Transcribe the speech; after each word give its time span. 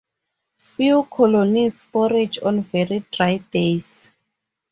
Few 0.57 1.03
colonies 1.03 1.83
forage 1.83 2.39
on 2.41 2.63
very 2.63 3.05
dry 3.11 3.37
days. 3.37 4.09